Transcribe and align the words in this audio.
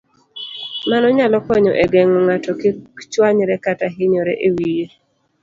Mano 0.89 1.07
nyalo 1.17 1.37
konyo 1.45 1.73
e 1.83 1.85
geng'o 1.91 2.19
ng'ato 2.25 2.51
kik 2.61 2.77
chwanyre 3.11 3.55
kata 3.65 3.85
hinyore 3.95 4.33
e 4.47 4.49
wiye. 4.55 4.87